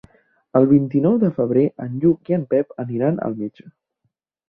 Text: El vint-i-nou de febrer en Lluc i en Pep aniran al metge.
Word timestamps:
El 0.59 0.65
vint-i-nou 0.71 1.19
de 1.25 1.29
febrer 1.41 1.67
en 1.87 2.01
Lluc 2.01 2.35
i 2.35 2.41
en 2.41 2.51
Pep 2.57 2.77
aniran 2.89 3.25
al 3.31 3.43
metge. 3.47 3.71